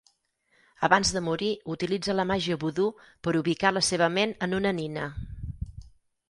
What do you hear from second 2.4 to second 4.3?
vodú per ubicar la seva